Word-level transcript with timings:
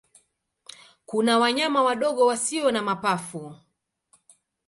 Kuna 1.05 1.37
wanyama 1.39 1.83
wadogo 1.83 2.25
wasio 2.25 2.71
na 2.71 2.81
mapafu. 2.81 3.55